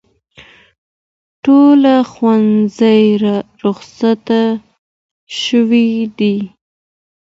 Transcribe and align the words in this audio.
ټول 1.43 1.81
ښوونځي 2.11 3.01
روخصت 3.61 4.27
شوي 5.41 5.89
دي 6.17 6.35